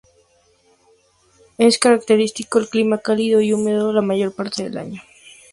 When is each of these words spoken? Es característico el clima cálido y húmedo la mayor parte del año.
Es 1.59 1.77
característico 1.77 2.57
el 2.57 2.67
clima 2.69 2.97
cálido 2.97 3.39
y 3.39 3.53
húmedo 3.53 3.93
la 3.93 4.01
mayor 4.01 4.33
parte 4.33 4.63
del 4.63 4.79
año. 4.79 5.01